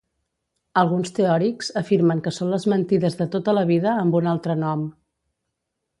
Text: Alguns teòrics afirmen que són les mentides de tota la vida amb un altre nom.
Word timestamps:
Alguns 0.81 1.11
teòrics 1.19 1.69
afirmen 1.83 2.23
que 2.27 2.33
són 2.37 2.51
les 2.53 2.65
mentides 2.73 3.19
de 3.23 3.27
tota 3.37 3.57
la 3.59 3.67
vida 3.73 3.95
amb 4.05 4.19
un 4.21 4.31
altre 4.33 4.57
nom. 4.67 4.91